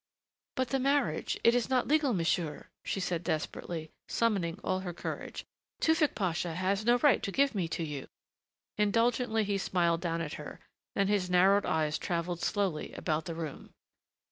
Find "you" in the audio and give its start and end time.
7.83-8.07